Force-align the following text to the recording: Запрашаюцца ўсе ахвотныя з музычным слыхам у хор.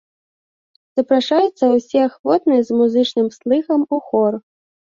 Запрашаюцца 0.99 1.69
ўсе 1.75 1.99
ахвотныя 2.09 2.61
з 2.71 2.81
музычным 2.81 3.27
слыхам 3.39 3.81
у 3.99 4.01
хор. 4.09 4.33